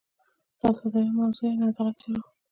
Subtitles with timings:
[0.61, 2.21] دلته دویمه موضوع یعنې عدالت څېړو.